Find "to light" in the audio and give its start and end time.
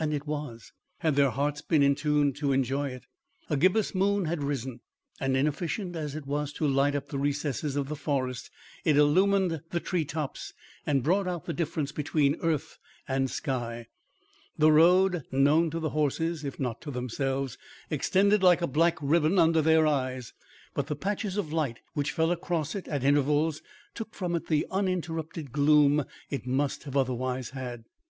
6.54-6.94